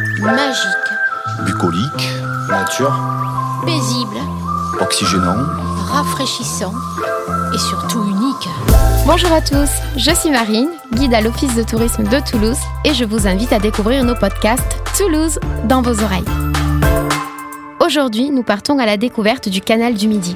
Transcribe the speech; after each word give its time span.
Magique. 0.00 0.66
Bucolique. 1.44 2.08
Nature. 2.48 2.92
Paisible. 3.66 4.16
Oxygénant. 4.80 5.36
Rafraîchissant. 5.92 6.72
Et 7.54 7.58
surtout 7.58 8.02
unique. 8.04 8.48
Bonjour 9.04 9.30
à 9.30 9.42
tous, 9.42 9.68
je 9.96 10.10
suis 10.12 10.30
Marine, 10.30 10.70
guide 10.94 11.12
à 11.12 11.20
l'Office 11.20 11.54
de 11.54 11.62
tourisme 11.62 12.04
de 12.04 12.18
Toulouse 12.30 12.56
et 12.86 12.94
je 12.94 13.04
vous 13.04 13.26
invite 13.26 13.52
à 13.52 13.58
découvrir 13.58 14.02
nos 14.04 14.14
podcasts 14.14 14.78
Toulouse 14.96 15.38
dans 15.64 15.82
vos 15.82 16.02
oreilles. 16.02 16.24
Aujourd'hui, 17.84 18.30
nous 18.30 18.42
partons 18.42 18.78
à 18.78 18.86
la 18.86 18.96
découverte 18.96 19.50
du 19.50 19.60
canal 19.60 19.94
du 19.94 20.08
Midi. 20.08 20.34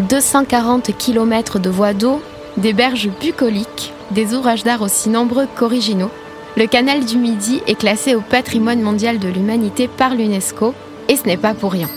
240 0.00 0.90
km 0.98 1.58
de 1.58 1.70
voies 1.70 1.94
d'eau, 1.94 2.20
des 2.58 2.74
berges 2.74 3.08
bucoliques, 3.20 3.94
des 4.10 4.34
ouvrages 4.34 4.64
d'art 4.64 4.82
aussi 4.82 5.08
nombreux 5.08 5.46
qu'originaux, 5.56 6.10
le 6.56 6.66
canal 6.66 7.04
du 7.04 7.16
Midi 7.16 7.62
est 7.66 7.78
classé 7.78 8.14
au 8.14 8.20
patrimoine 8.20 8.82
mondial 8.82 9.18
de 9.18 9.28
l'humanité 9.28 9.88
par 9.88 10.14
l'UNESCO 10.14 10.74
et 11.08 11.16
ce 11.16 11.24
n'est 11.24 11.38
pas 11.38 11.54
pour 11.54 11.72
rien. 11.72 11.88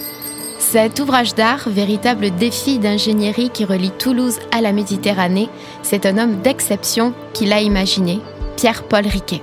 Cet 0.59 0.99
ouvrage 0.99 1.35
d'art, 1.35 1.67
véritable 1.67 2.31
défi 2.31 2.79
d'ingénierie 2.79 3.49
qui 3.49 3.65
relie 3.65 3.91
Toulouse 3.91 4.39
à 4.51 4.61
la 4.61 4.71
Méditerranée, 4.71 5.49
c'est 5.83 6.05
un 6.05 6.17
homme 6.17 6.41
d'exception 6.41 7.13
qui 7.33 7.45
l'a 7.45 7.61
imaginé, 7.61 8.21
Pierre-Paul 8.55 9.05
Riquet. 9.05 9.41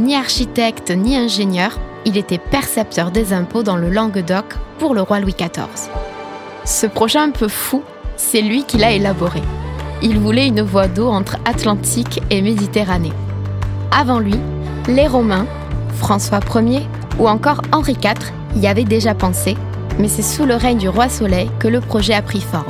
Ni 0.00 0.16
architecte 0.16 0.90
ni 0.90 1.16
ingénieur, 1.16 1.78
il 2.04 2.16
était 2.16 2.38
percepteur 2.38 3.12
des 3.12 3.32
impôts 3.32 3.62
dans 3.62 3.76
le 3.76 3.90
Languedoc 3.90 4.56
pour 4.78 4.94
le 4.94 5.02
roi 5.02 5.20
Louis 5.20 5.36
XIV. 5.38 5.88
Ce 6.64 6.86
projet 6.86 7.20
un 7.20 7.30
peu 7.30 7.48
fou, 7.48 7.82
c'est 8.16 8.42
lui 8.42 8.64
qui 8.64 8.78
l'a 8.78 8.92
élaboré. 8.92 9.40
Il 10.02 10.18
voulait 10.18 10.48
une 10.48 10.62
voie 10.62 10.88
d'eau 10.88 11.08
entre 11.08 11.36
Atlantique 11.44 12.20
et 12.30 12.42
Méditerranée. 12.42 13.12
Avant 13.94 14.20
lui, 14.20 14.36
les 14.88 15.06
Romains, 15.06 15.46
François 15.96 16.40
Ier 16.54 16.88
ou 17.18 17.28
encore 17.28 17.60
Henri 17.72 17.92
IV 17.92 18.32
y 18.56 18.66
avaient 18.66 18.84
déjà 18.84 19.14
pensé, 19.14 19.56
mais 19.98 20.08
c'est 20.08 20.22
sous 20.22 20.46
le 20.46 20.54
règne 20.54 20.78
du 20.78 20.88
roi 20.88 21.10
Soleil 21.10 21.50
que 21.58 21.68
le 21.68 21.80
projet 21.80 22.14
a 22.14 22.22
pris 22.22 22.40
forme. 22.40 22.64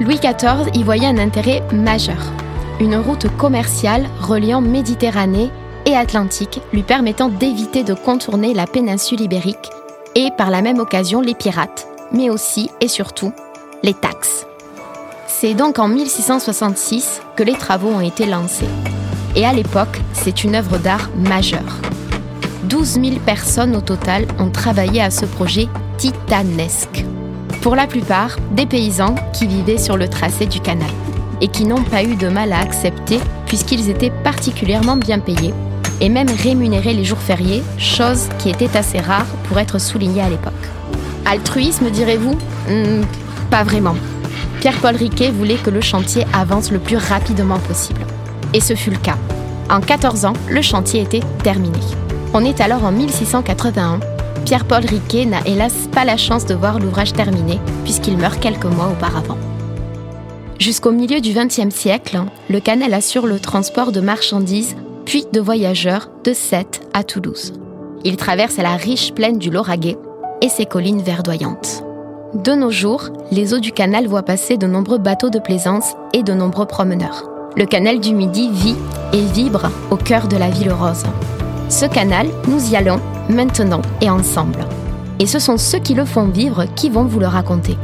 Louis 0.00 0.20
XIV 0.20 0.70
y 0.74 0.84
voyait 0.84 1.08
un 1.08 1.18
intérêt 1.18 1.62
majeur. 1.72 2.32
Une 2.78 2.96
route 2.96 3.26
commerciale 3.36 4.06
reliant 4.20 4.60
Méditerranée 4.60 5.50
et 5.84 5.96
Atlantique 5.96 6.62
lui 6.72 6.82
permettant 6.82 7.28
d'éviter 7.28 7.82
de 7.82 7.94
contourner 7.94 8.54
la 8.54 8.66
péninsule 8.66 9.20
ibérique 9.20 9.70
et 10.14 10.30
par 10.38 10.50
la 10.50 10.62
même 10.62 10.78
occasion 10.78 11.20
les 11.20 11.34
pirates, 11.34 11.88
mais 12.12 12.30
aussi 12.30 12.70
et 12.80 12.88
surtout 12.88 13.32
les 13.82 13.94
taxes. 13.94 14.46
C'est 15.26 15.54
donc 15.54 15.78
en 15.78 15.88
1666 15.88 17.20
que 17.36 17.42
les 17.42 17.54
travaux 17.54 17.88
ont 17.88 18.00
été 18.00 18.26
lancés. 18.26 18.68
Et 19.36 19.46
à 19.46 19.52
l'époque, 19.52 20.00
c'est 20.12 20.44
une 20.44 20.54
œuvre 20.54 20.78
d'art 20.78 21.08
majeure. 21.16 21.78
12 22.64 23.00
000 23.02 23.06
personnes 23.24 23.74
au 23.76 23.80
total 23.80 24.26
ont 24.38 24.50
travaillé 24.50 25.00
à 25.00 25.10
ce 25.10 25.24
projet 25.24 25.68
titanesque. 25.98 27.04
Pour 27.62 27.76
la 27.76 27.86
plupart, 27.86 28.36
des 28.52 28.66
paysans 28.66 29.14
qui 29.32 29.46
vivaient 29.46 29.78
sur 29.78 29.96
le 29.96 30.08
tracé 30.08 30.46
du 30.46 30.60
canal 30.60 30.90
et 31.40 31.48
qui 31.48 31.64
n'ont 31.64 31.82
pas 31.82 32.02
eu 32.04 32.16
de 32.16 32.28
mal 32.28 32.52
à 32.52 32.60
accepter 32.60 33.18
puisqu'ils 33.46 33.88
étaient 33.90 34.10
particulièrement 34.10 34.96
bien 34.96 35.18
payés 35.18 35.54
et 36.00 36.08
même 36.08 36.28
rémunérés 36.30 36.94
les 36.94 37.04
jours 37.04 37.18
fériés, 37.18 37.62
chose 37.76 38.28
qui 38.38 38.48
était 38.48 38.74
assez 38.76 38.98
rare 38.98 39.26
pour 39.48 39.58
être 39.58 39.78
soulignée 39.78 40.22
à 40.22 40.30
l'époque. 40.30 40.52
Altruisme, 41.26 41.90
direz-vous? 41.90 42.36
Hmm, 42.68 43.02
Pas 43.50 43.62
vraiment. 43.64 43.96
Pierre-Paul 44.60 44.96
Riquet 44.96 45.30
voulait 45.30 45.56
que 45.56 45.70
le 45.70 45.80
chantier 45.80 46.26
avance 46.32 46.70
le 46.70 46.78
plus 46.78 46.96
rapidement 46.96 47.58
possible. 47.58 48.00
Et 48.52 48.60
ce 48.60 48.74
fut 48.74 48.90
le 48.90 48.98
cas. 48.98 49.16
En 49.70 49.80
14 49.80 50.24
ans, 50.24 50.32
le 50.48 50.62
chantier 50.62 51.02
était 51.02 51.22
terminé. 51.44 51.78
On 52.34 52.44
est 52.44 52.60
alors 52.60 52.84
en 52.84 52.92
1681. 52.92 54.00
Pierre-Paul 54.44 54.84
Riquet 54.84 55.26
n'a 55.26 55.46
hélas 55.46 55.88
pas 55.92 56.04
la 56.04 56.16
chance 56.16 56.46
de 56.46 56.54
voir 56.54 56.80
l'ouvrage 56.80 57.12
terminé, 57.12 57.60
puisqu'il 57.84 58.16
meurt 58.16 58.40
quelques 58.40 58.64
mois 58.64 58.88
auparavant. 58.88 59.38
Jusqu'au 60.58 60.90
milieu 60.90 61.20
du 61.20 61.32
XXe 61.32 61.74
siècle, 61.74 62.20
le 62.48 62.60
canal 62.60 62.92
assure 62.94 63.26
le 63.26 63.38
transport 63.38 63.92
de 63.92 64.00
marchandises 64.00 64.76
puis 65.04 65.24
de 65.32 65.40
voyageurs 65.40 66.10
de 66.24 66.32
Sète 66.32 66.86
à 66.92 67.04
Toulouse. 67.04 67.52
Il 68.04 68.16
traverse 68.16 68.56
la 68.56 68.76
riche 68.76 69.12
plaine 69.12 69.38
du 69.38 69.50
Lauragais 69.50 69.98
et 70.42 70.48
ses 70.48 70.66
collines 70.66 71.02
verdoyantes. 71.02 71.84
De 72.34 72.52
nos 72.52 72.70
jours, 72.70 73.10
les 73.30 73.54
eaux 73.54 73.58
du 73.58 73.72
canal 73.72 74.06
voient 74.06 74.22
passer 74.22 74.56
de 74.56 74.66
nombreux 74.66 74.98
bateaux 74.98 75.30
de 75.30 75.38
plaisance 75.38 75.94
et 76.12 76.22
de 76.22 76.32
nombreux 76.32 76.66
promeneurs 76.66 77.29
le 77.56 77.66
canal 77.66 78.00
du 78.00 78.14
Midi 78.14 78.48
vit 78.52 78.76
et 79.12 79.20
vibre 79.20 79.70
au 79.90 79.96
cœur 79.96 80.28
de 80.28 80.36
la 80.36 80.50
ville 80.50 80.72
rose. 80.72 81.04
Ce 81.68 81.84
canal, 81.84 82.28
nous 82.48 82.70
y 82.70 82.76
allons 82.76 83.00
maintenant 83.28 83.82
et 84.00 84.08
ensemble. 84.08 84.64
Et 85.18 85.26
ce 85.26 85.38
sont 85.38 85.56
ceux 85.56 85.78
qui 85.78 85.94
le 85.94 86.04
font 86.04 86.28
vivre 86.28 86.64
qui 86.76 86.88
vont 86.88 87.04
vous 87.04 87.20
le 87.20 87.26
raconter. 87.26 87.76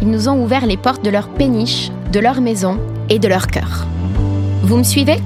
Ils 0.00 0.10
nous 0.10 0.28
ont 0.28 0.42
ouvert 0.42 0.66
les 0.66 0.76
portes 0.76 1.04
de 1.04 1.10
leur 1.10 1.28
péniche, 1.28 1.90
de 2.12 2.20
leur 2.20 2.40
maison 2.40 2.78
et 3.08 3.18
de 3.18 3.28
leur 3.28 3.46
cœur. 3.46 3.86
Vous 4.62 4.76
me 4.76 4.82
suivez? 4.82 5.18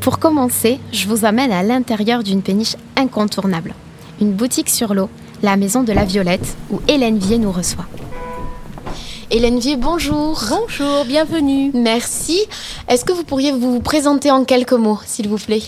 Pour 0.00 0.18
commencer, 0.18 0.80
je 0.92 1.08
vous 1.08 1.24
amène 1.24 1.52
à 1.52 1.62
l'intérieur 1.62 2.22
d'une 2.22 2.42
péniche 2.42 2.76
incontournable. 2.96 3.74
Une 4.20 4.32
boutique 4.32 4.70
sur 4.70 4.94
l'eau, 4.94 5.10
la 5.42 5.56
maison 5.56 5.82
de 5.82 5.92
la 5.92 6.04
Violette, 6.04 6.56
où 6.70 6.80
Hélène 6.88 7.18
Vier 7.18 7.38
nous 7.38 7.52
reçoit. 7.52 7.86
Hélène 9.34 9.58
Vier, 9.60 9.76
bonjour. 9.76 10.38
Bonjour, 10.50 11.06
bienvenue. 11.06 11.70
Merci. 11.72 12.38
Est-ce 12.86 13.02
que 13.02 13.12
vous 13.12 13.24
pourriez 13.24 13.50
vous 13.50 13.80
présenter 13.80 14.30
en 14.30 14.44
quelques 14.44 14.74
mots, 14.74 14.98
s'il 15.06 15.26
vous 15.26 15.38
plaît? 15.38 15.62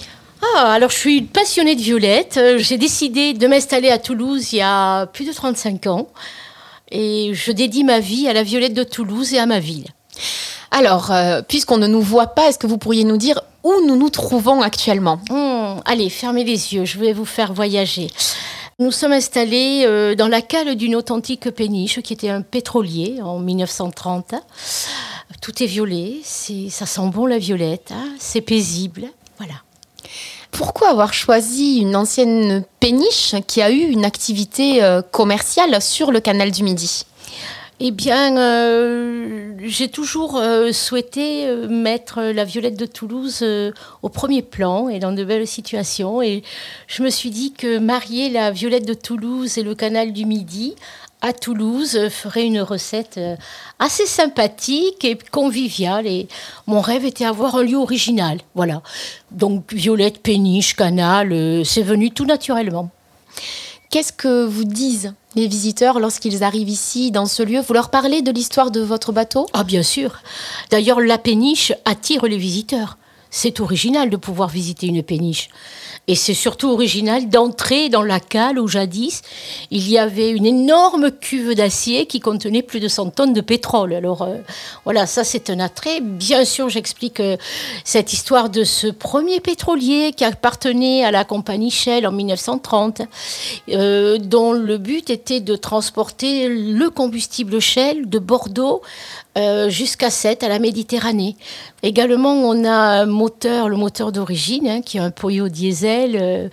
Ah, 0.57 0.73
alors 0.73 0.91
je 0.91 0.97
suis 0.99 1.23
passionnée 1.23 1.75
de 1.75 1.81
violette. 1.81 2.37
Euh, 2.37 2.59
j'ai 2.59 2.77
décidé 2.77 3.33
de 3.33 3.47
m'installer 3.47 3.89
à 3.89 3.97
Toulouse 3.97 4.53
il 4.53 4.57
y 4.57 4.61
a 4.61 5.07
plus 5.07 5.25
de 5.25 5.33
35 5.33 5.87
ans. 5.87 6.09
Et 6.91 7.31
je 7.33 7.53
dédie 7.53 7.85
ma 7.85 8.01
vie 8.01 8.29
à 8.29 8.35
la 8.35 8.43
violette 8.43 8.75
de 8.75 8.85
Toulouse 8.85 9.33
et 9.33 9.39
à 9.39 9.47
ma 9.47 9.61
ville. 9.61 9.87
Alors, 10.71 11.11
euh, 11.11 11.41
puisqu'on 11.41 11.79
ne 11.79 11.87
nous 11.87 12.03
voit 12.03 12.27
pas, 12.27 12.49
est-ce 12.51 12.59
que 12.59 12.67
vous 12.67 12.77
pourriez 12.77 13.05
nous 13.05 13.17
dire 13.17 13.41
où 13.63 13.73
nous 13.87 13.97
nous 13.97 14.11
trouvons 14.11 14.61
actuellement? 14.61 15.21
Hmm, 15.31 15.81
Allez, 15.87 16.11
fermez 16.11 16.45
les 16.45 16.75
yeux, 16.75 16.85
je 16.85 16.99
vais 16.99 17.15
vous 17.15 17.25
faire 17.25 17.55
voyager. 17.55 18.09
Nous 18.81 18.91
sommes 18.91 19.13
installés 19.13 19.85
euh, 19.87 20.17
dans 20.17 20.27
la 20.27 20.43
cale 20.43 20.75
d'une 20.75 20.97
authentique 20.97 21.49
péniche 21.51 22.01
qui 22.01 22.13
était 22.13 22.29
un 22.29 22.43
pétrolier 22.43 23.21
en 23.23 23.39
1930. 23.39 24.35
Tout 25.41 25.63
est 25.63 25.67
violet, 25.67 26.17
ça 26.25 26.87
sent 26.87 27.09
bon 27.13 27.27
la 27.27 27.39
violette, 27.39 27.93
hein. 27.93 28.09
c'est 28.19 28.41
paisible, 28.41 29.05
voilà. 29.39 29.55
Pourquoi 30.51 30.91
avoir 30.91 31.13
choisi 31.13 31.79
une 31.79 31.95
ancienne 31.95 32.65
péniche 32.81 33.35
qui 33.47 33.63
a 33.63 33.71
eu 33.71 33.81
une 33.81 34.05
activité 34.05 34.83
euh, 34.83 35.03
commerciale 35.03 35.81
sur 35.81 36.11
le 36.11 36.21
canal 36.21 36.51
du 36.51 36.65
Midi? 36.65 37.05
Eh 37.81 37.91
bien, 37.91 38.37
euh, 38.37 39.53
j'ai 39.65 39.89
toujours 39.89 40.37
euh, 40.37 40.71
souhaité 40.71 41.49
euh, 41.49 41.67
mettre 41.67 42.23
la 42.23 42.45
Violette 42.45 42.79
de 42.79 42.87
Toulouse 42.87 43.45
au 44.03 44.09
premier 44.09 44.43
plan 44.43 44.89
et 44.89 45.01
dans 45.01 45.11
de 45.13 45.25
belles 45.25 45.49
situations. 45.49 46.23
Et 46.23 46.45
je 46.87 47.03
me 47.03 47.11
suis 47.11 47.31
dit 47.31 47.53
que 47.53 47.79
marier 47.79 48.31
la 48.31 48.53
Violette 48.53 48.87
de 48.87 48.95
Toulouse 48.95 49.59
et 49.59 49.65
le 49.65 49.75
canal 49.75 50.13
du 50.13 50.25
Midi 50.25 50.77
à 51.21 51.33
Toulouse 51.33 52.11
ferait 52.11 52.45
une 52.45 52.61
recette 52.61 53.19
assez 53.81 54.07
sympathique 54.07 55.05
et 55.05 55.19
conviviale. 55.33 56.07
Et 56.07 56.29
mon 56.69 56.81
rêve 56.81 57.05
était 57.05 57.25
avoir 57.25 57.57
un 57.57 57.65
lieu 57.65 57.79
original. 57.79 58.39
Voilà. 58.55 58.83
Donc, 59.33 59.73
Violette, 59.73 60.23
péniche, 60.23 60.77
canal, 60.77 61.63
c'est 61.65 61.83
venu 61.83 62.11
tout 62.13 62.27
naturellement. 62.27 62.91
Qu'est-ce 63.91 64.13
que 64.13 64.45
vous 64.45 64.65
disent 64.65 65.15
les 65.35 65.47
visiteurs 65.47 66.01
lorsqu'ils 66.01 66.43
arrivent 66.43 66.69
ici, 66.69 67.11
dans 67.11 67.27
ce 67.27 67.43
lieu 67.43 67.61
Vous 67.61 67.75
leur 67.75 67.91
parlez 67.91 68.23
de 68.23 68.31
l'histoire 68.31 68.71
de 68.71 68.81
votre 68.81 69.13
bateau? 69.13 69.47
Ah 69.53 69.65
bien 69.65 69.83
sûr. 69.83 70.21
D'ailleurs, 70.71 71.01
la 71.01 71.19
péniche 71.19 71.73
attire 71.85 72.25
les 72.27 72.39
visiteurs. 72.39 72.97
C'est 73.37 73.59
original 73.59 74.11
de 74.11 74.17
pouvoir 74.17 74.49
visiter 74.49 74.87
une 74.87 75.03
péniche. 75.03 75.49
Et 76.07 76.15
c'est 76.15 76.35
surtout 76.35 76.69
original 76.69 77.29
d'entrer 77.29 77.89
dans 77.89 78.05
la 78.05 78.21
cale 78.21 78.61
où 78.61 78.69
jadis 78.69 79.23
il 79.73 79.91
y 79.91 79.99
avait 79.99 80.31
une 80.31 80.47
énorme 80.47 81.11
cuve 81.11 81.57
d'acier 81.57 82.07
qui 82.07 82.21
contenait 82.21 82.63
plus 82.63 82.79
de 82.79 82.87
100 82.87 83.11
tonnes 83.11 83.33
de 83.33 83.41
pétrole. 83.41 83.93
Alors 83.93 84.23
euh, 84.23 84.37
voilà, 84.85 85.07
ça 85.07 85.25
c'est 85.25 85.51
un 85.51 85.59
attrait. 85.59 86.01
Bien 86.01 86.45
sûr, 86.45 86.69
j'explique 86.69 87.19
euh, 87.19 87.37
cette 87.85 88.13
histoire 88.13 88.51
de 88.51 88.63
ce 88.63 88.87
premier 88.87 89.41
pétrolier 89.41 90.13
qui 90.17 90.25
appartenait 90.25 91.05
à 91.05 91.11
la 91.11 91.25
compagnie 91.25 91.73
Shell 91.73 92.07
en 92.07 92.13
1930, 92.13 93.03
euh, 93.71 94.19
dont 94.19 94.53
le 94.53 94.79
but 94.79 95.11
était 95.11 95.41
de 95.41 95.57
transporter 95.57 96.49
le 96.49 96.89
combustible 96.89 97.59
Shell 97.59 98.09
de 98.09 98.21
Bordeaux 98.21 98.83
euh, 99.37 99.69
jusqu'à 99.69 100.11
7 100.11 100.45
à 100.45 100.49
la 100.49 100.61
Méditerranée. 100.61 101.35
Également, 101.83 102.35
on 102.35 102.65
a 102.65 102.71
un 102.71 103.07
moteur, 103.07 103.69
le 103.69 103.77
moteur 103.77 104.13
d'origine, 104.13 104.69
hein, 104.69 104.81
qui 104.81 104.99
est 104.99 105.01
un 105.01 105.11
Poyo 105.11 105.49
diesel 105.49 106.17
euh, 106.21 106.49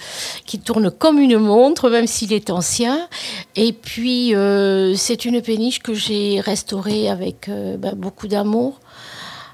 qui 0.48 0.57
tourne 0.57 0.89
comme 0.89 1.19
une 1.19 1.38
montre, 1.38 1.92
même 1.92 2.07
s'il 2.07 2.33
est 2.33 2.50
ancien. 2.50 3.07
Et 3.56 3.72
puis, 3.72 4.33
euh, 4.33 4.95
c'est 4.95 5.25
une 5.25 5.44
péniche 5.44 5.80
que 5.80 5.94
j'ai 5.94 6.39
restaurée 6.39 7.07
avec 7.07 7.51
bah, 7.78 7.92
beaucoup 7.95 8.28
d'amour. 8.28 8.80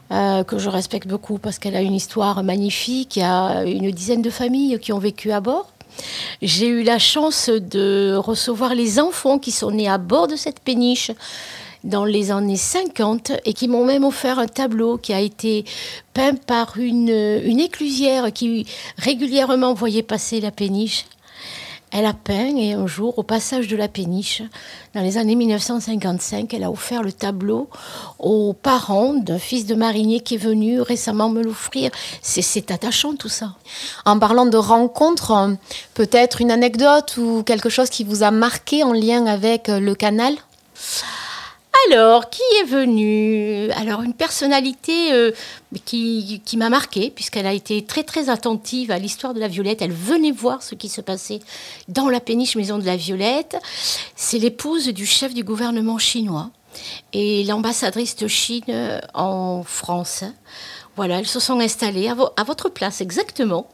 que 0.10 0.58
je 0.58 0.70
respecte 0.70 1.08
beaucoup 1.08 1.38
parce 1.38 1.60
qu'elle 1.60 1.76
a 1.76 1.82
une 1.82 1.96
histoire 1.96 2.42
magnifique. 2.44 3.18
Il 3.18 3.20
y 3.20 3.24
a 3.24 3.66
une 3.66 3.92
dizaine 3.92 4.22
de 4.22 4.30
familles 4.30 4.80
qui 4.80 4.94
ont 4.94 5.00
vécu 5.00 5.34
à 5.34 5.42
bord. 5.42 5.74
J'ai 6.42 6.68
eu 6.68 6.84
la 6.84 7.00
chance 7.00 7.50
de 7.50 8.16
recevoir 8.16 8.74
les 8.74 9.00
enfants 9.00 9.38
qui 9.38 9.52
sont 9.52 9.72
nés 9.72 9.90
à 9.90 9.98
bord 9.98 10.28
de 10.28 10.38
cette 10.38 10.62
péniche 10.62 11.12
dans 11.88 12.06
les 12.06 12.32
années 12.32 12.58
50 12.58 13.32
et 13.46 13.54
qui 13.54 13.68
m'ont 13.68 13.86
même 13.86 14.04
offert 14.04 14.40
un 14.40 14.48
tableau 14.48 14.98
qui 14.98 15.14
a 15.14 15.20
été 15.20 15.66
peint 16.14 16.36
par 16.36 16.78
une, 16.78 17.10
une 17.10 17.60
éclusière 17.60 18.32
qui 18.32 18.68
régulièrement 18.98 19.74
voyait 19.74 20.04
passer 20.04 20.42
la 20.42 20.52
péniche. 20.52 21.06
Elle 21.90 22.06
a 22.06 22.14
peint 22.14 22.58
et 22.58 22.74
un 22.74 22.86
jour, 22.86 23.18
au 23.18 23.24
passage 23.24 23.70
de 23.70 23.78
la 23.78 23.88
péniche, 23.88 24.42
dans 24.94 25.02
les 25.02 25.18
années 25.18 25.36
1955, 25.36 26.54
elle 26.54 26.66
a 26.66 26.70
offert 26.70 27.02
le 27.02 27.14
tableau 27.14 27.70
aux 28.20 28.52
parents 28.52 29.14
d'un 29.14 29.40
fils 29.40 29.66
de 29.66 29.74
marinier 29.74 30.20
qui 30.20 30.36
est 30.36 30.38
venu 30.38 30.82
récemment 30.82 31.30
me 31.30 31.42
l'offrir. 31.42 31.90
C'est 32.22 32.72
attachant 32.72 33.16
tout 33.16 33.30
ça. 33.30 33.54
En 34.04 34.20
parlant 34.20 34.46
de 34.46 34.58
rencontres, 34.58 35.56
peut-être 35.94 36.42
une 36.42 36.52
anecdote 36.52 37.16
ou 37.18 37.44
quelque 37.44 37.70
chose 37.70 37.90
qui 37.90 38.04
vous 38.04 38.22
a 38.22 38.32
marqué 38.32 38.84
en 38.84 38.92
lien 38.92 39.26
avec 39.26 39.70
le 39.70 39.96
canal? 39.96 40.36
Alors, 41.92 42.30
qui 42.30 42.42
est 42.62 42.66
venu? 42.66 43.70
Alors, 43.72 44.02
une 44.02 44.14
personnalité 44.14 45.14
euh, 45.14 45.32
qui, 45.86 46.42
m'a 46.58 46.70
marquée, 46.70 47.12
puisqu'elle 47.14 47.48
a 47.48 47.54
été 47.54 47.86
très 47.86 48.04
très 48.04 48.30
attentive 48.30 48.92
à 48.92 49.00
l'histoire 49.00 49.34
de 49.34 49.40
la 49.40 49.48
Violette. 49.48 49.82
Elle 49.82 49.92
venait 49.94 50.32
voir 50.32 50.64
ce 50.64 50.76
qui 50.76 50.90
se 50.90 51.02
passait 51.02 51.40
dans 51.88 52.10
la 52.10 52.20
péniche 52.20 52.56
Maison 52.56 52.78
de 52.78 52.86
la 52.86 52.96
Violette. 52.96 53.58
C'est 54.16 54.40
l'épouse 54.40 54.88
du 54.88 55.06
chef 55.06 55.34
du 55.34 55.44
gouvernement 55.44 55.98
chinois 55.98 56.50
et 57.14 57.44
l'ambassadrice 57.44 58.16
de 58.18 58.28
Chine 58.28 58.64
euh, 58.70 59.00
en 59.14 59.64
France. 59.64 60.24
Voilà, 60.96 61.20
elles 61.20 61.28
se 61.28 61.40
sont 61.40 61.60
installées 61.60 62.10
à 62.10 62.44
votre 62.44 62.70
place 62.70 63.02
exactement. 63.02 63.68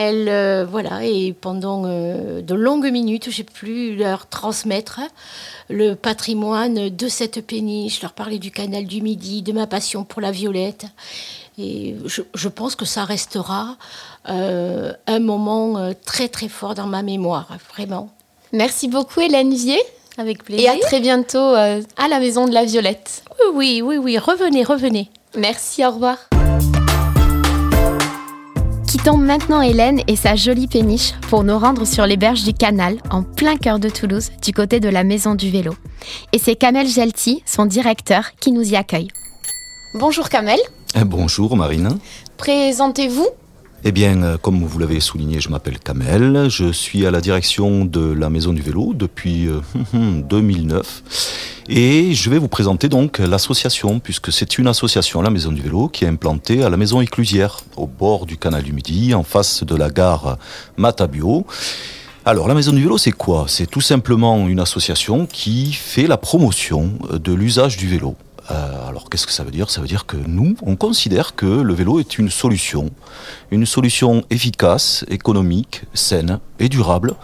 Elle, 0.00 0.28
euh, 0.28 0.64
voilà, 0.64 1.02
et 1.02 1.32
pendant 1.32 1.82
euh, 1.84 2.40
de 2.40 2.54
longues 2.54 2.88
minutes, 2.88 3.30
j'ai 3.30 3.42
pu 3.42 3.96
leur 3.96 4.28
transmettre 4.28 5.00
le 5.68 5.94
patrimoine 5.94 6.88
de 6.88 7.08
cette 7.08 7.44
péniche, 7.44 8.00
leur 8.00 8.12
parler 8.12 8.38
du 8.38 8.52
canal 8.52 8.84
du 8.84 9.02
Midi, 9.02 9.42
de 9.42 9.50
ma 9.50 9.66
passion 9.66 10.04
pour 10.04 10.22
la 10.22 10.30
violette. 10.30 10.86
Et 11.58 11.96
je, 12.04 12.48
pense 12.48 12.76
que 12.76 12.84
ça 12.84 13.04
restera 13.04 13.76
euh, 14.28 14.92
un 15.08 15.18
moment 15.18 15.92
très 16.06 16.28
très 16.28 16.48
fort 16.48 16.76
dans 16.76 16.86
ma 16.86 17.02
mémoire, 17.02 17.48
vraiment. 17.74 18.08
Merci 18.52 18.86
beaucoup 18.86 19.20
Hélène 19.20 19.52
Vier. 19.52 19.80
Avec 20.16 20.44
plaisir. 20.44 20.64
Et 20.64 20.68
à 20.68 20.78
très 20.78 21.00
bientôt 21.00 21.54
à 21.54 22.08
la 22.08 22.20
Maison 22.20 22.46
de 22.46 22.54
la 22.54 22.64
Violette. 22.64 23.24
Oui, 23.52 23.82
oui, 23.84 23.96
oui, 23.96 24.16
revenez, 24.16 24.62
revenez. 24.62 25.10
Merci, 25.36 25.84
au 25.84 25.90
revoir. 25.90 26.18
Quittons 28.98 29.16
maintenant 29.16 29.62
Hélène 29.62 30.00
et 30.08 30.16
sa 30.16 30.34
jolie 30.34 30.66
péniche 30.66 31.12
pour 31.30 31.44
nous 31.44 31.56
rendre 31.56 31.86
sur 31.86 32.04
les 32.04 32.16
berges 32.16 32.42
du 32.42 32.52
canal, 32.52 32.96
en 33.12 33.22
plein 33.22 33.56
cœur 33.56 33.78
de 33.78 33.88
Toulouse, 33.88 34.32
du 34.42 34.52
côté 34.52 34.80
de 34.80 34.88
la 34.88 35.04
Maison 35.04 35.36
du 35.36 35.50
Vélo. 35.50 35.76
Et 36.32 36.38
c'est 36.38 36.56
Kamel 36.56 36.88
Gelti, 36.88 37.44
son 37.46 37.66
directeur, 37.66 38.32
qui 38.40 38.50
nous 38.50 38.72
y 38.72 38.74
accueille. 38.74 39.06
Bonjour 39.94 40.28
Kamel. 40.28 40.58
Eh, 40.96 41.04
bonjour 41.04 41.56
Marine. 41.56 41.96
Présentez-vous 42.38 43.28
eh 43.84 43.92
bien, 43.92 44.22
euh, 44.22 44.36
comme 44.38 44.64
vous 44.64 44.78
l'avez 44.78 44.98
souligné, 44.98 45.40
je 45.40 45.48
m'appelle 45.50 45.78
Kamel. 45.78 46.48
Je 46.48 46.72
suis 46.72 47.06
à 47.06 47.10
la 47.10 47.20
direction 47.20 47.84
de 47.84 48.12
la 48.12 48.28
Maison 48.28 48.52
du 48.52 48.60
Vélo 48.60 48.92
depuis 48.94 49.48
2009. 49.94 50.76
Euh, 50.76 50.82
Et 51.70 52.14
je 52.14 52.30
vais 52.30 52.38
vous 52.38 52.48
présenter 52.48 52.88
donc 52.88 53.18
l'association, 53.18 54.00
puisque 54.00 54.32
c'est 54.32 54.56
une 54.58 54.66
association, 54.68 55.20
la 55.20 55.30
Maison 55.30 55.52
du 55.52 55.60
Vélo, 55.60 55.88
qui 55.88 56.06
est 56.06 56.08
implantée 56.08 56.64
à 56.64 56.70
la 56.70 56.78
Maison 56.78 57.02
Éclusière, 57.02 57.60
au 57.76 57.86
bord 57.86 58.24
du 58.24 58.38
canal 58.38 58.62
du 58.62 58.72
Midi, 58.72 59.14
en 59.14 59.22
face 59.22 59.62
de 59.64 59.76
la 59.76 59.90
gare 59.90 60.38
Matabio. 60.78 61.46
Alors, 62.24 62.48
la 62.48 62.54
Maison 62.54 62.72
du 62.72 62.82
Vélo, 62.82 62.98
c'est 62.98 63.12
quoi? 63.12 63.44
C'est 63.48 63.70
tout 63.70 63.82
simplement 63.82 64.48
une 64.48 64.60
association 64.60 65.26
qui 65.26 65.72
fait 65.72 66.06
la 66.06 66.16
promotion 66.16 66.92
de 67.12 67.32
l'usage 67.32 67.76
du 67.76 67.86
vélo. 67.86 68.16
Euh, 68.50 68.88
alors 68.88 69.10
qu'est-ce 69.10 69.26
que 69.26 69.32
ça 69.32 69.44
veut 69.44 69.50
dire? 69.50 69.70
Ça 69.70 69.80
veut 69.80 69.86
dire 69.86 70.06
que 70.06 70.16
nous, 70.16 70.56
on 70.62 70.76
considère 70.76 71.34
que 71.34 71.46
le 71.46 71.74
vélo 71.74 72.00
est 72.00 72.18
une 72.18 72.30
solution, 72.30 72.90
une 73.50 73.66
solution 73.66 74.24
efficace, 74.30 75.04
économique, 75.08 75.82
saine 75.92 76.40
et 76.58 76.68
durable 76.68 77.14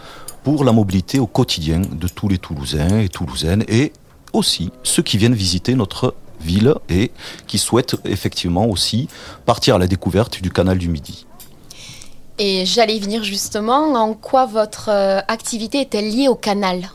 pour 0.43 0.63
la 0.63 0.71
mobilité 0.71 1.17
au 1.19 1.25
quotidien 1.25 1.81
de 1.81 2.07
tous 2.07 2.27
les 2.27 2.37
Toulousains 2.37 2.99
et 2.99 3.09
Toulousaines 3.09 3.63
et 3.67 3.91
aussi 4.33 4.71
ceux 4.83 5.01
qui 5.01 5.17
viennent 5.17 5.33
visiter 5.33 5.73
notre 5.73 6.13
ville 6.41 6.75
et 6.89 7.11
qui 7.47 7.57
souhaitent 7.57 7.95
effectivement 8.05 8.67
aussi 8.67 9.07
partir 9.45 9.75
à 9.75 9.79
la 9.79 9.87
découverte 9.87 10.41
du 10.41 10.51
canal 10.51 10.77
du 10.77 10.89
Midi. 10.89 11.25
Et 12.37 12.65
j'allais 12.65 12.99
venir 12.99 13.23
justement, 13.23 13.93
en 13.93 14.13
quoi 14.13 14.45
votre 14.45 14.89
euh, 14.89 15.19
activité 15.27 15.79
est-elle 15.79 16.09
liée 16.09 16.27
au 16.27 16.35
canal? 16.35 16.89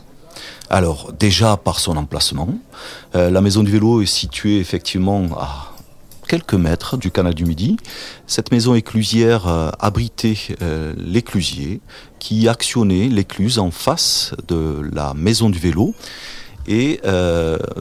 Alors 0.71 1.11
déjà 1.11 1.57
par 1.57 1.79
son 1.79 1.97
emplacement, 1.97 2.47
euh, 3.15 3.29
la 3.29 3.41
maison 3.41 3.61
du 3.61 3.71
vélo 3.71 4.01
est 4.01 4.05
située 4.05 4.59
effectivement 4.59 5.27
à 5.37 5.73
quelques 6.29 6.53
mètres 6.53 6.95
du 6.95 7.11
canal 7.11 7.33
du 7.33 7.43
Midi. 7.43 7.75
Cette 8.25 8.53
maison 8.53 8.73
éclusière 8.73 9.49
euh, 9.49 9.69
abritait 9.79 10.37
euh, 10.61 10.93
l'éclusier 10.97 11.81
qui 12.19 12.47
actionnait 12.47 13.09
l'écluse 13.09 13.59
en 13.59 13.69
face 13.69 14.33
de 14.47 14.89
la 14.93 15.13
maison 15.13 15.49
du 15.49 15.59
vélo. 15.59 15.93
Et 16.67 17.01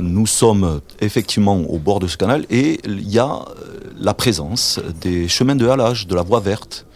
nous 0.00 0.26
sommes 0.26 0.80
effectivement 1.00 1.58
au 1.58 1.78
bord 1.78 2.00
de 2.00 2.06
ce 2.06 2.16
canal 2.16 2.46
et 2.48 2.80
il 2.86 3.06
y 3.10 3.18
a 3.18 3.44
la 4.00 4.14
présence 4.14 4.80
des 5.02 5.28
chemins 5.28 5.54
de 5.54 5.68
halage, 5.68 6.06
de 6.06 6.14
la 6.14 6.22
voie 6.22 6.40
verte 6.40 6.86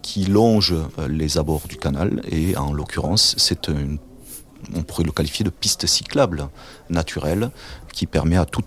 qui 0.00 0.26
longe 0.26 0.76
les 1.08 1.36
abords 1.36 1.66
du 1.68 1.76
canal. 1.76 2.22
Et 2.30 2.56
en 2.56 2.72
l'occurrence, 2.72 3.34
c'est 3.36 3.66
une 3.66 3.98
on 4.74 4.82
pourrait 4.82 5.04
le 5.04 5.12
qualifier 5.12 5.44
de 5.44 5.50
piste 5.50 5.86
cyclable 5.86 6.48
naturelle 6.90 7.50
qui 7.92 8.06
permet 8.06 8.36
à 8.36 8.44
tout 8.44 8.64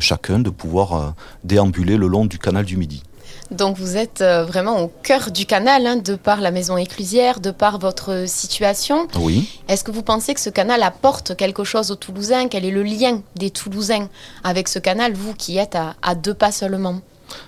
chacun 0.00 0.38
de 0.38 0.50
pouvoir 0.50 0.92
euh, 0.94 1.10
déambuler 1.44 1.96
le 1.96 2.06
long 2.06 2.26
du 2.26 2.38
canal 2.38 2.64
du 2.64 2.76
Midi. 2.76 3.02
Donc 3.50 3.76
vous 3.76 3.96
êtes 3.96 4.22
euh, 4.22 4.44
vraiment 4.44 4.80
au 4.82 4.88
cœur 5.02 5.30
du 5.30 5.46
canal, 5.46 5.86
hein, 5.86 5.96
de 5.96 6.14
par 6.16 6.40
la 6.40 6.50
maison 6.50 6.76
éclusière, 6.76 7.40
de 7.40 7.50
par 7.50 7.78
votre 7.78 8.24
situation. 8.26 9.06
Oui. 9.18 9.60
Est-ce 9.68 9.84
que 9.84 9.92
vous 9.92 10.02
pensez 10.02 10.34
que 10.34 10.40
ce 10.40 10.50
canal 10.50 10.82
apporte 10.82 11.36
quelque 11.36 11.64
chose 11.64 11.90
aux 11.90 11.96
Toulousains? 11.96 12.48
Quel 12.48 12.64
est 12.64 12.70
le 12.70 12.82
lien 12.82 13.22
des 13.36 13.50
Toulousains 13.50 14.08
avec 14.42 14.68
ce 14.68 14.78
canal, 14.78 15.12
vous 15.14 15.34
qui 15.34 15.58
êtes 15.58 15.78
à 16.02 16.14
deux 16.14 16.34
pas 16.34 16.52
seulement? 16.52 17.00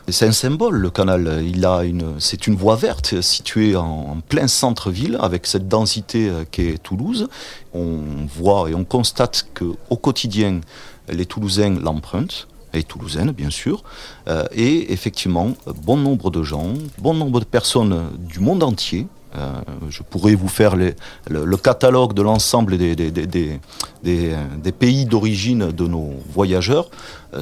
C'est 0.09 0.27
un 0.27 0.33
symbole, 0.33 0.77
le 0.77 0.91
canal. 0.91 1.43
Une, 1.45 2.15
c'est 2.19 2.47
une 2.47 2.57
voie 2.57 2.77
verte 2.77 3.21
située 3.21 3.77
en, 3.77 4.19
plein 4.29 4.49
centre-ville 4.49 5.19
avec 5.21 5.47
cette 5.47 5.69
densité 5.69 6.29
euh, 6.29 6.45
qu'est 6.51 6.79
Toulouse. 6.83 7.29
On 7.75 8.01
voit 8.27 8.71
et 8.71 8.75
on 8.75 8.85
constate 8.85 9.49
que 9.55 9.65
au 9.91 9.97
quotidien, 9.97 10.61
les 11.09 11.27
Toulousains 11.27 11.79
l'empruntent 11.81 12.49
et 12.75 12.83
toulousaines 12.83 13.31
bien 13.33 13.51
sûr, 13.51 13.83
euh, 14.29 14.45
et 14.53 14.93
effectivement 14.93 15.53
bon 15.83 15.97
nombre 15.97 16.31
de 16.31 16.43
gens, 16.43 16.75
bon 16.99 17.15
nombre 17.15 17.41
de 17.41 17.45
personnes 17.45 18.11
du 18.19 18.41
monde 18.41 18.63
entier. 18.63 19.07
Euh, 19.37 19.53
je 19.91 20.03
pourrais 20.03 20.35
vous 20.35 20.49
faire 20.49 20.75
le, 20.77 21.57
catalogue 21.57 22.15
de 22.15 22.23
l'ensemble 22.23 22.79
des, 22.79 22.97
des, 22.97 24.73
pays 24.73 25.05
d'origine 25.05 25.71
de 25.71 25.87
nos 25.87 26.15
voyageurs. 26.33 26.89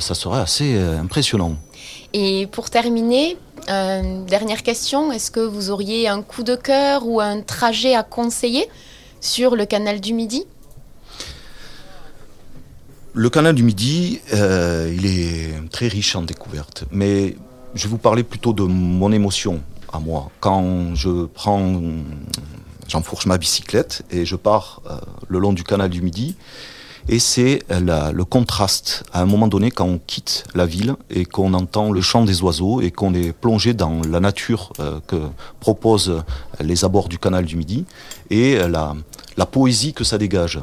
ça 0.00 0.14
serait 0.14 0.40
assez 0.40 0.76
impressionnant. 0.78 1.56
Et 2.12 2.48
pour 2.50 2.70
terminer, 2.70 3.36
euh, 3.68 4.24
dernière 4.24 4.62
question, 4.62 5.10
est-ce 5.10 5.30
que 5.30 5.40
vous 5.40 5.70
auriez 5.70 6.08
un 6.08 6.22
coup 6.22 6.42
de 6.42 6.54
cœur 6.54 7.06
ou 7.06 7.20
un 7.20 7.40
trajet 7.40 7.94
à 7.94 8.02
conseiller 8.02 8.68
sur 9.20 9.56
le 9.56 9.66
canal 9.66 10.00
du 10.00 10.14
Midi? 10.14 10.44
Le 13.12 13.30
canal 13.30 13.54
du 13.54 13.62
Midi, 13.62 14.20
euh, 14.34 14.92
il 14.94 15.06
est 15.06 15.68
très 15.70 15.88
riche 15.88 16.14
en 16.14 16.22
découvertes, 16.22 16.84
mais 16.92 17.34
je 17.74 17.84
vais 17.84 17.88
vous 17.88 17.98
parler 17.98 18.22
plutôt 18.22 18.52
de 18.52 18.62
mon 18.62 19.10
émotion 19.10 19.60
moi. 20.00 20.30
Quand 20.40 20.94
je 20.94 21.26
prends, 21.26 21.80
j'enfourche 22.88 23.26
ma 23.26 23.38
bicyclette 23.38 24.02
et 24.10 24.24
je 24.24 24.36
pars 24.36 24.82
euh, 24.90 24.96
le 25.28 25.38
long 25.38 25.52
du 25.52 25.64
canal 25.64 25.90
du 25.90 26.02
Midi, 26.02 26.36
et 27.08 27.20
c'est 27.20 27.60
le 27.70 28.22
contraste 28.24 29.04
à 29.12 29.22
un 29.22 29.26
moment 29.26 29.46
donné 29.46 29.70
quand 29.70 29.86
on 29.86 30.00
quitte 30.04 30.44
la 30.56 30.66
ville 30.66 30.96
et 31.08 31.24
qu'on 31.24 31.54
entend 31.54 31.92
le 31.92 32.00
chant 32.00 32.24
des 32.24 32.42
oiseaux 32.42 32.80
et 32.80 32.90
qu'on 32.90 33.14
est 33.14 33.32
plongé 33.32 33.74
dans 33.74 34.00
la 34.02 34.18
nature 34.18 34.72
euh, 34.80 34.98
que 35.06 35.16
proposent 35.60 36.24
les 36.60 36.84
abords 36.84 37.08
du 37.08 37.18
canal 37.18 37.44
du 37.44 37.56
Midi 37.56 37.84
et 38.30 38.58
la 38.58 39.46
poésie 39.46 39.92
que 39.92 40.02
ça 40.02 40.18
dégage. 40.18 40.58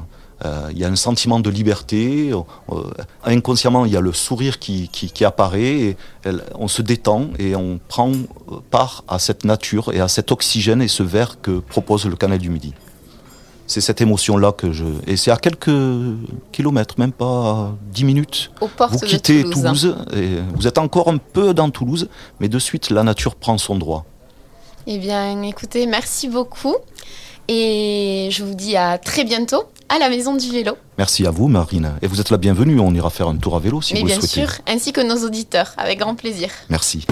Euh, 0.46 0.70
il 0.72 0.78
y 0.78 0.84
a 0.84 0.90
un 0.90 0.96
sentiment 0.96 1.40
de 1.40 1.50
liberté, 1.50 2.32
euh, 2.32 2.82
inconsciemment 3.24 3.86
il 3.86 3.94
y 3.94 3.98
a 3.98 4.02
le 4.02 4.12
sourire 4.12 4.60
qui, 4.60 4.90
qui, 4.90 5.26
apparaît, 5.26 5.62
et 5.62 5.98
on 6.56 6.68
se 6.68 6.82
détend 6.82 7.30
et 7.40 7.56
on 7.56 7.80
prend 7.88 8.12
part 8.70 9.04
à 9.08 9.20
cette 9.20 9.46
nature 9.46 9.92
et 9.94 10.02
à 10.02 10.08
cet 10.08 10.32
oxygène 10.32 10.82
et 10.82 10.88
ce 10.88 11.04
verre 11.04 11.40
que 11.42 11.60
propose 11.60 12.06
le 12.06 12.16
canal 12.16 12.40
du 12.40 12.50
Midi. 12.50 12.74
c'est 13.68 13.80
cette 13.80 14.02
émotion-là 14.02 14.52
que 14.52 14.74
je. 14.74 14.86
Et 15.08 15.16
c'est 15.16 15.32
à 15.32 15.38
quelques 15.38 15.72
kilomètres, 16.52 16.96
même 16.98 17.14
pas 17.14 17.74
10 17.94 18.04
minutes. 18.04 18.52
vous 18.60 19.00
quittez 19.00 19.44
Toulouse. 19.44 19.96
et 20.14 20.40
vous 20.56 20.68
êtes 20.68 20.78
encore 20.78 21.08
un 21.08 21.18
peu 21.18 21.54
dans 21.54 21.70
Toulouse, 21.70 22.10
mais 22.42 22.50
de 22.50 22.60
suite, 22.60 22.90
la 22.90 23.04
nature 23.04 23.36
prend 23.36 23.58
son 23.58 23.78
droit. 23.78 24.06
Eh 24.86 24.98
bien, 24.98 25.42
écoutez, 25.44 25.88
merci 25.88 26.28
beaucoup. 26.28 26.76
Et 27.48 28.30
je 28.32 28.44
vous 28.44 28.56
dis 28.56 28.76
à 28.78 28.98
très 28.98 29.24
bientôt 29.24 29.64
à 29.90 30.00
la 30.00 30.10
Maison 30.10 30.36
du 30.36 30.50
Vélo. 30.50 30.78
Merci 30.98 31.26
à 31.26 31.32
vous, 31.32 31.48
Marine. 31.48 31.92
Et 32.02 32.08
vous 32.08 32.22
êtes 32.22 32.30
la 32.30 32.38
bienvenue. 32.38 32.80
On 32.80 32.94
ira 32.94 33.10
faire 33.10 33.28
un 33.28 33.36
tour 33.36 33.56
à 33.56 33.60
vélo 33.60 33.82
si 33.82 33.96
vous 33.96 34.06
le 34.06 34.14
souhaitez. 34.14 34.42
bien 34.42 34.48
sûr, 34.48 34.62
ainsi 34.68 34.94
que 34.94 35.02
nos 35.02 35.26
auditeurs, 35.26 35.74
avec 35.78 36.00
grand 36.00 36.16
plaisir. 36.16 36.50
Merci. 36.70 37.06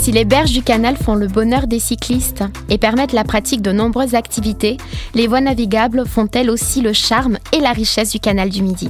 Si 0.00 0.12
les 0.12 0.24
berges 0.24 0.52
du 0.52 0.62
canal 0.62 0.96
font 0.96 1.16
le 1.16 1.26
bonheur 1.26 1.66
des 1.66 1.80
cyclistes 1.80 2.44
et 2.70 2.78
permettent 2.78 3.12
la 3.12 3.24
pratique 3.24 3.60
de 3.60 3.72
nombreuses 3.72 4.14
activités, 4.14 4.78
les 5.14 5.26
voies 5.26 5.42
navigables 5.42 6.06
font 6.06 6.28
elles 6.32 6.50
aussi 6.50 6.80
le 6.80 6.94
charme 6.94 7.38
et 7.52 7.60
la 7.60 7.72
richesse 7.72 8.12
du 8.12 8.20
canal 8.20 8.48
du 8.48 8.62
Midi. 8.62 8.88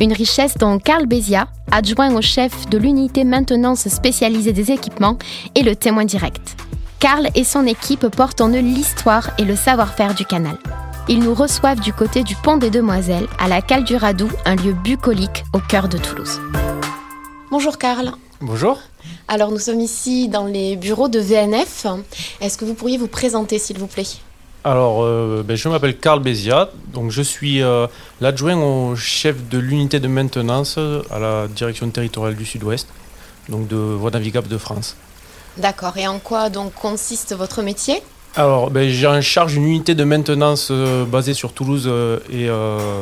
Une 0.00 0.12
richesse 0.12 0.58
dont 0.58 0.78
Carl 0.78 1.06
Bézia, 1.06 1.48
adjoint 1.70 2.12
au 2.14 2.20
chef 2.20 2.68
de 2.68 2.78
l'unité 2.78 3.24
maintenance 3.24 3.88
spécialisée 3.88 4.52
des 4.52 4.72
équipements, 4.72 5.18
est 5.54 5.62
le 5.62 5.76
témoin 5.76 6.04
direct. 6.04 6.56
Carl 6.98 7.28
et 7.34 7.44
son 7.44 7.66
équipe 7.66 8.08
portent 8.08 8.40
en 8.40 8.48
eux 8.48 8.60
l'histoire 8.60 9.30
et 9.38 9.44
le 9.44 9.54
savoir-faire 9.54 10.14
du 10.14 10.24
canal. 10.24 10.56
Ils 11.08 11.20
nous 11.20 11.34
reçoivent 11.34 11.80
du 11.80 11.92
côté 11.92 12.24
du 12.24 12.34
pont 12.36 12.56
des 12.56 12.70
Demoiselles, 12.70 13.28
à 13.38 13.48
la 13.48 13.60
cale 13.60 13.84
du 13.84 13.96
Radou, 13.96 14.30
un 14.46 14.56
lieu 14.56 14.72
bucolique 14.72 15.44
au 15.52 15.58
cœur 15.58 15.88
de 15.88 15.98
Toulouse. 15.98 16.40
Bonjour 17.50 17.76
Carl. 17.76 18.12
Bonjour. 18.40 18.80
Alors 19.28 19.50
nous 19.50 19.58
sommes 19.58 19.80
ici 19.80 20.28
dans 20.28 20.46
les 20.46 20.76
bureaux 20.76 21.08
de 21.08 21.20
VNF. 21.20 21.86
Est-ce 22.40 22.56
que 22.56 22.64
vous 22.64 22.74
pourriez 22.74 22.96
vous 22.96 23.08
présenter 23.08 23.58
s'il 23.58 23.78
vous 23.78 23.86
plaît? 23.88 24.06
Alors, 24.64 25.04
euh, 25.04 25.44
ben, 25.46 25.56
je 25.56 25.68
m'appelle 25.68 25.96
Carl 25.98 26.20
Béziat, 26.20 26.70
donc 26.92 27.12
je 27.12 27.22
suis 27.22 27.62
euh, 27.62 27.86
l'adjoint 28.20 28.56
au 28.56 28.96
chef 28.96 29.48
de 29.48 29.58
l'unité 29.58 30.00
de 30.00 30.08
maintenance 30.08 30.78
à 31.10 31.18
la 31.20 31.46
direction 31.46 31.88
territoriale 31.90 32.34
du 32.34 32.44
Sud-Ouest, 32.44 32.88
donc 33.48 33.68
de 33.68 33.76
Voies 33.76 34.10
navigables 34.10 34.48
de 34.48 34.58
France. 34.58 34.96
D'accord, 35.58 35.96
et 35.96 36.06
en 36.06 36.18
quoi 36.18 36.50
donc 36.50 36.74
consiste 36.74 37.34
votre 37.34 37.62
métier? 37.62 38.02
Alors, 38.34 38.70
ben, 38.70 38.88
j'ai 38.90 39.06
en 39.06 39.20
charge 39.22 39.54
une 39.54 39.64
unité 39.64 39.94
de 39.94 40.04
maintenance 40.04 40.68
euh, 40.70 41.06
basée 41.06 41.32
sur 41.32 41.52
Toulouse 41.52 41.90
et 42.30 42.48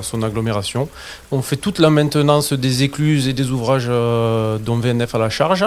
son 0.02 0.22
agglomération. 0.22 0.88
On 1.32 1.42
fait 1.42 1.56
toute 1.56 1.80
la 1.80 1.90
maintenance 1.90 2.52
des 2.52 2.84
écluses 2.84 3.26
et 3.26 3.32
des 3.32 3.50
ouvrages 3.50 3.88
dont 3.88 4.76
VNF 4.78 5.14
a 5.14 5.18
la 5.18 5.30
charge. 5.30 5.64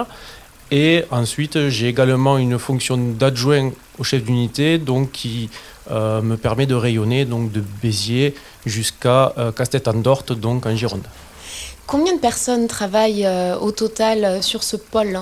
Et 0.72 1.06
ensuite, 1.12 1.70
j'ai 1.70 1.88
également 1.88 2.38
une 2.38 2.60
fonction 2.60 2.98
d'adjoint 2.98 3.72
au 3.98 4.03
chef 4.03 4.24
d'unité, 4.24 4.77
donc 4.77 5.12
qui 5.12 5.50
euh, 5.89 6.22
me 6.22 6.36
permet 6.36 6.65
de 6.65 6.75
rayonner 6.75 7.24
donc 7.24 7.51
de 7.51 7.63
Béziers 7.82 8.36
jusqu'à 8.65 9.34
euh, 9.38 9.51
Castet-en-Dorte, 9.53 10.34
donc 10.34 10.65
en 10.65 10.75
Gironde. 10.75 11.08
Combien 11.86 12.13
de 12.13 12.20
personnes 12.20 12.67
travaillent 12.67 13.25
euh, 13.25 13.58
au 13.58 13.72
total 13.72 14.44
sur 14.44 14.63
ce 14.63 14.75
pôle? 14.75 15.20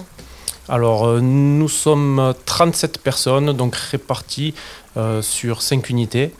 Alors, 0.67 1.21
nous 1.21 1.69
sommes 1.69 2.33
37 2.45 2.97
personnes, 2.97 3.53
donc 3.53 3.75
réparties 3.75 4.53
sur 5.21 5.61
5 5.61 5.89
unités. 5.89 6.31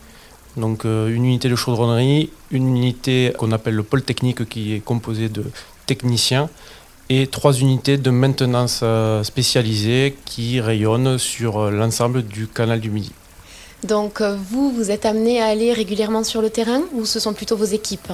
Donc, 0.57 0.83
une 0.85 1.25
unité 1.25 1.47
de 1.47 1.55
chaudronnerie, 1.55 2.31
une 2.49 2.75
unité 2.75 3.33
qu'on 3.37 3.51
appelle 3.51 3.75
le 3.75 3.83
pôle 3.83 4.01
technique 4.01 4.49
qui 4.49 4.73
est 4.73 4.79
composé 4.79 5.29
de 5.29 5.43
techniciens 5.85 6.49
et 7.09 7.27
trois 7.27 7.53
unités 7.53 7.97
de 7.97 8.09
maintenance 8.09 8.79
euh, 8.83 9.23
spécialisées 9.23 10.15
qui 10.25 10.59
rayonnent 10.59 11.17
sur 11.17 11.59
euh, 11.59 11.71
l'ensemble 11.71 12.23
du 12.23 12.47
canal 12.47 12.79
du 12.79 12.89
Midi. 12.89 13.11
Donc 13.83 14.21
euh, 14.21 14.35
vous, 14.49 14.71
vous 14.71 14.89
êtes 14.89 15.05
amené 15.05 15.41
à 15.41 15.45
aller 15.45 15.71
régulièrement 15.73 16.23
sur 16.23 16.41
le 16.41 16.49
terrain 16.49 16.81
ou 16.93 17.05
ce 17.05 17.19
sont 17.19 17.33
plutôt 17.33 17.55
vos 17.55 17.65
équipes? 17.65 18.11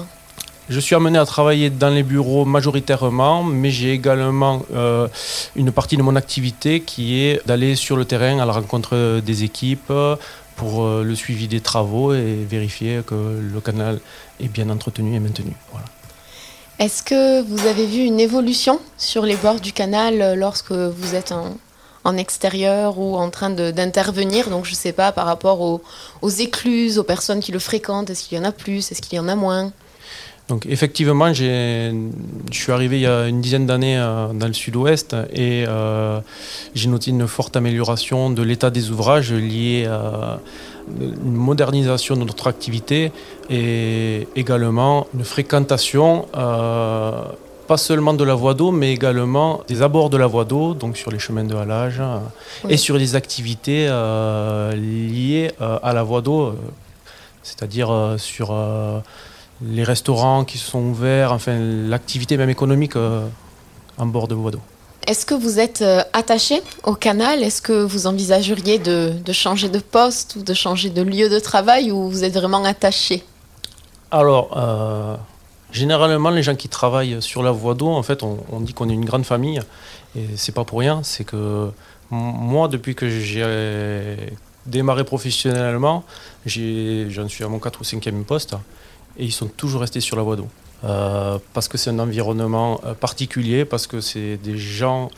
Je 0.69 0.79
suis 0.79 0.95
amené 0.95 1.17
à 1.19 1.25
travailler 1.25 1.69
dans 1.69 1.89
les 1.89 2.03
bureaux 2.03 2.45
majoritairement, 2.45 3.43
mais 3.43 3.71
j'ai 3.71 3.91
également 3.91 4.61
une 5.55 5.71
partie 5.71 5.97
de 5.97 6.01
mon 6.01 6.15
activité 6.15 6.81
qui 6.81 7.21
est 7.21 7.45
d'aller 7.45 7.75
sur 7.75 7.97
le 7.97 8.05
terrain 8.05 8.39
à 8.39 8.45
la 8.45 8.53
rencontre 8.53 9.19
des 9.19 9.43
équipes 9.43 9.91
pour 10.55 10.87
le 10.87 11.15
suivi 11.15 11.47
des 11.47 11.59
travaux 11.59 12.13
et 12.13 12.45
vérifier 12.47 13.01
que 13.05 13.15
le 13.41 13.59
canal 13.59 13.99
est 14.39 14.47
bien 14.47 14.69
entretenu 14.69 15.15
et 15.15 15.19
maintenu. 15.19 15.51
Voilà. 15.71 15.87
Est-ce 16.81 17.03
que 17.03 17.43
vous 17.43 17.67
avez 17.67 17.85
vu 17.85 17.99
une 17.99 18.19
évolution 18.19 18.79
sur 18.97 19.21
les 19.21 19.35
bords 19.35 19.59
du 19.59 19.71
canal 19.71 20.19
euh, 20.19 20.35
lorsque 20.35 20.71
vous 20.71 21.13
êtes 21.13 21.31
en, 21.31 22.17
extérieur 22.17 22.97
ou 22.97 23.17
en 23.17 23.29
train 23.29 23.51
d'intervenir? 23.51 24.49
Donc 24.49 24.65
je 24.65 24.71
ne 24.71 24.75
sais 24.75 24.91
pas, 24.91 25.11
par 25.11 25.27
rapport 25.27 25.61
aux, 25.61 26.29
écluses, 26.29 26.97
aux 26.97 27.03
personnes 27.03 27.39
qui 27.39 27.51
le 27.51 27.59
fréquentent, 27.59 28.09
est-ce 28.09 28.27
qu'il 28.27 28.39
y 28.39 28.41
en 28.41 28.45
a 28.45 28.51
plus, 28.51 28.91
est-ce 28.91 28.99
qu'il 28.99 29.17
y 29.17 29.19
en 29.19 29.27
a 29.27 29.35
moins? 29.35 29.71
Donc 30.51 30.65
effectivement, 30.65 31.33
je 31.33 32.09
suis 32.51 32.71
arrivé 32.73 32.97
il 32.97 33.03
y 33.03 33.07
a 33.07 33.29
une 33.29 33.39
dizaine 33.39 33.65
d'années 33.65 33.97
euh, 33.97 34.33
dans 34.33 34.47
le 34.47 34.57
sud-ouest 34.63 35.15
et 35.31 35.63
euh, 35.65 36.19
j'ai 36.75 36.89
noté 36.89 37.11
une 37.11 37.25
forte 37.25 37.55
amélioration 37.55 38.29
de 38.29 38.43
l'état 38.43 38.69
des 38.69 38.91
ouvrages 38.91 39.31
liés 39.31 39.85
à 39.85 40.39
une 40.99 41.39
modernisation 41.49 42.17
de 42.17 42.25
notre 42.25 42.47
activité 42.47 43.13
et 43.49 44.27
également 44.35 45.07
une 45.13 45.23
fréquentation, 45.23 46.27
euh, 46.35 47.11
pas 47.65 47.77
seulement 47.77 48.13
de 48.13 48.25
la 48.25 48.35
voie 48.35 48.53
d'eau, 48.53 48.71
mais 48.71 48.91
également 48.91 49.61
des 49.69 49.81
abords 49.81 50.09
de 50.09 50.17
la 50.17 50.27
voie 50.27 50.43
d'eau, 50.43 50.73
donc 50.73 50.97
sur 50.97 51.11
les 51.11 51.19
chemins 51.19 51.45
de 51.45 51.55
halage, 51.55 52.01
euh, 52.01 52.19
et 52.67 52.75
sur 52.75 52.97
les 52.97 53.15
activités 53.15 53.87
euh, 53.87 54.73
liées 54.73 55.51
à 55.59 55.93
la 55.93 56.03
voie 56.03 56.21
d'eau, 56.21 56.55
c'est-à-dire 57.41 58.15
sur 58.17 58.53
les 59.63 59.83
restaurants 59.83 60.45
qui 60.45 60.57
sont 60.57 60.79
ouverts, 60.79 61.31
enfin 61.33 61.57
l'activité 61.59 62.37
même 62.37 62.49
économique 62.49 62.95
en 62.95 64.05
bord 64.05 64.27
de 64.27 64.35
voie 64.35 64.51
d'eau. 64.51 64.61
Est-ce 65.07 65.25
que 65.25 65.33
vous 65.33 65.59
êtes 65.59 65.81
euh, 65.81 66.03
attaché 66.13 66.61
au 66.83 66.93
canal? 66.93 67.41
Est-ce 67.41 67.61
que 67.61 67.83
vous 67.83 68.05
envisageriez 68.05 68.77
de, 68.77 69.13
changer 69.31 69.67
de 69.67 69.79
poste 69.79 70.35
ou 70.35 70.43
de 70.43 70.53
changer 70.53 70.89
de 70.89 71.01
lieu 71.01 71.27
de 71.27 71.39
travail 71.39 71.91
ou 71.91 72.07
vous 72.09 72.23
êtes 72.23 72.33
vraiment 72.33 72.63
attaché? 72.63 73.23
Alors, 74.11 74.55
euh, 74.55 75.15
généralement, 75.71 76.29
les 76.29 76.43
gens 76.43 76.55
qui 76.55 76.69
travaillent 76.69 77.19
sur 77.21 77.41
la 77.41 77.51
voie 77.51 77.73
d'eau, 77.73 77.89
en 77.89 78.03
fait, 78.03 78.21
on, 78.21 78.59
dit 78.59 78.73
qu'on 78.73 78.89
est 78.89 78.93
une 78.93 79.05
grande 79.05 79.25
famille. 79.25 79.59
Et 80.15 80.25
c'est 80.35 80.51
pas 80.51 80.65
pour 80.65 80.79
rien. 80.79 81.01
C'est 81.03 81.23
que 81.23 81.71
moi, 82.11 82.67
depuis 82.67 82.93
que 82.93 83.09
j'ai 83.09 84.17
démarré 84.67 85.03
professionnellement, 85.03 86.03
j'en 86.45 87.27
suis 87.27 87.43
à 87.43 87.47
mon 87.47 87.57
4 87.57 87.81
ou 87.81 87.83
5e 87.83 88.23
poste. 88.23 88.55
Et 89.17 89.25
ils 89.25 89.31
sont 89.31 89.47
toujours 89.47 89.81
restés 89.81 90.01
sur 90.01 90.15
la 90.15 90.23
voie 90.23 90.35
d'eau. 90.35 90.47
Euh, 90.83 91.37
parce 91.53 91.67
que 91.67 91.77
c'est 91.77 91.91
un 91.91 91.99
environnement 91.99 92.81
euh, 92.85 92.93
particulier, 92.93 93.65
parce 93.65 93.85
que 93.85 94.01
c'est 94.01 94.37
des 94.37 94.57
gens 94.57 95.11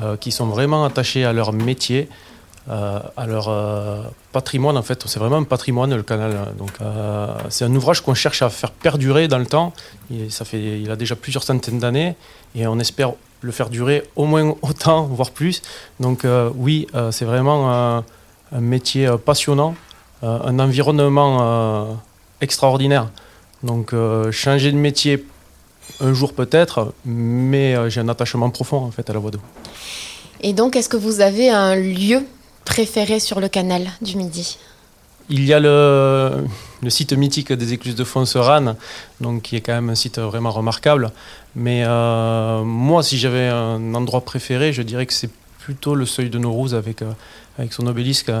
euh, 0.00 0.16
qui 0.16 0.32
sont 0.32 0.46
vraiment 0.46 0.84
attachés 0.84 1.24
à 1.24 1.32
leur 1.32 1.52
métier, 1.52 2.08
à 2.68 3.26
leur 3.26 3.50
patrimoine 4.30 4.76
en 4.76 4.82
fait. 4.82 5.02
C'est 5.08 5.18
vraiment 5.18 5.38
un 5.38 5.44
patrimoine 5.44 5.92
le 5.92 6.04
canal. 6.04 6.36
Donc 6.56 6.70
c'est 7.48 7.64
un 7.64 7.74
ouvrage 7.74 8.00
qu'on 8.00 8.14
cherche 8.14 8.42
à 8.42 8.48
faire 8.48 8.70
perdurer 8.70 9.26
dans 9.26 9.38
le 9.38 9.46
temps. 9.46 9.72
ça 10.28 10.44
fait, 10.44 10.80
il 10.80 10.88
a 10.88 10.94
déjà 10.94 11.16
plusieurs 11.16 11.42
centaines 11.42 11.80
d'années 11.80 12.14
et 12.54 12.68
on 12.68 12.78
espère 12.78 13.14
le 13.40 13.50
faire 13.50 13.70
durer 13.70 14.04
au 14.14 14.24
moins 14.26 14.54
autant, 14.62 15.06
voire 15.06 15.32
plus. 15.32 15.62
Donc 15.98 16.24
oui, 16.54 16.86
c'est 17.10 17.24
vraiment 17.24 17.72
un, 17.72 18.04
métier 18.60 19.10
passionnant, 19.24 19.74
un 20.22 20.58
environnement 20.60 21.98
extraordinaire. 22.40 23.08
Donc 23.62 23.92
euh, 23.92 24.32
changer 24.32 24.72
de 24.72 24.76
métier 24.76 25.24
un 26.00 26.12
jour 26.14 26.32
peut-être, 26.32 26.94
mais 27.04 27.74
euh, 27.74 27.90
j'ai 27.90 28.00
un 28.00 28.08
attachement 28.08 28.48
profond 28.50 28.78
en 28.78 28.90
fait 28.90 29.08
à 29.10 29.12
la 29.12 29.18
voie 29.18 29.30
d'eau. 29.30 29.40
Et 30.42 30.52
donc, 30.54 30.76
est-ce 30.76 30.88
que 30.88 30.96
vous 30.96 31.20
avez 31.20 31.50
un 31.50 31.76
lieu 31.76 32.24
préféré 32.64 33.20
sur 33.20 33.40
le 33.40 33.48
canal 33.48 33.88
du 34.00 34.16
Midi? 34.16 34.58
Il 35.28 35.44
y 35.44 35.52
a 35.52 35.60
le, 35.60 36.46
site 36.88 37.12
mythique 37.12 37.52
des 37.52 37.74
écluses 37.74 37.94
de 37.94 38.04
Fonserane, 38.04 38.76
donc 39.20 39.42
qui 39.42 39.56
est 39.56 39.60
quand 39.60 39.74
même 39.74 39.90
un 39.90 39.94
site 39.94 40.18
vraiment 40.18 40.50
remarquable. 40.50 41.12
Mais 41.54 41.84
euh, 41.86 42.62
moi, 42.64 43.02
si 43.02 43.18
j'avais 43.18 43.48
un 43.48 43.94
endroit 43.94 44.22
préféré, 44.22 44.72
je 44.72 44.82
dirais 44.82 45.04
que 45.04 45.12
c'est 45.12 45.30
plutôt 45.58 45.94
le 45.94 46.06
seuil 46.06 46.30
de 46.30 46.38
Naurouz 46.38 46.74
avec, 46.74 47.02
avec 47.58 47.74
son 47.74 47.86
obélisque 47.86 48.32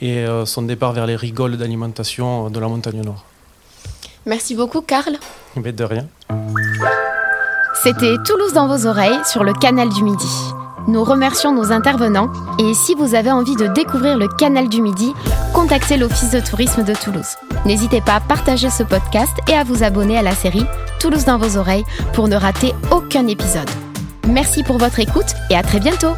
et 0.00 0.24
son 0.46 0.62
départ 0.62 0.92
vers 0.92 1.06
les 1.06 1.16
rigoles 1.16 1.56
d'alimentation 1.56 2.48
de 2.48 2.60
la 2.60 2.68
montagne 2.68 3.02
nord. 3.02 3.24
Merci 4.26 4.54
beaucoup, 4.54 4.80
Karl. 4.80 5.16
Mais 5.56 5.72
de 5.72 5.84
rien. 5.84 6.06
C'était 7.82 8.14
Toulouse 8.24 8.52
dans 8.52 8.68
vos 8.68 8.86
oreilles 8.86 9.18
sur 9.24 9.42
le 9.42 9.52
canal 9.52 9.88
du 9.88 10.02
Midi. 10.04 10.52
Nous 10.88 11.04
remercions 11.04 11.52
nos 11.52 11.72
intervenants 11.72 12.30
et 12.58 12.74
si 12.74 12.94
vous 12.94 13.14
avez 13.14 13.30
envie 13.30 13.56
de 13.56 13.68
découvrir 13.68 14.16
le 14.16 14.28
canal 14.28 14.68
du 14.68 14.82
Midi, 14.82 15.12
contactez 15.52 15.96
l'Office 15.96 16.30
de 16.30 16.40
tourisme 16.40 16.84
de 16.84 16.94
Toulouse. 16.94 17.36
N'hésitez 17.64 18.00
pas 18.00 18.14
à 18.14 18.20
partager 18.20 18.70
ce 18.70 18.82
podcast 18.82 19.32
et 19.48 19.54
à 19.54 19.64
vous 19.64 19.82
abonner 19.84 20.18
à 20.18 20.22
la 20.22 20.34
série 20.34 20.66
Toulouse 21.00 21.24
dans 21.24 21.38
vos 21.38 21.56
oreilles 21.56 21.84
pour 22.14 22.28
ne 22.28 22.36
rater 22.36 22.72
aucun 22.90 23.26
épisode. 23.26 23.70
Merci 24.28 24.62
pour 24.62 24.78
votre 24.78 25.00
écoute 25.00 25.34
et 25.50 25.56
à 25.56 25.62
très 25.62 25.80
bientôt 25.80 26.14